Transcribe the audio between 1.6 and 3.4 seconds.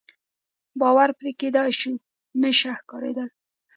شو، نشه ښکارېدل.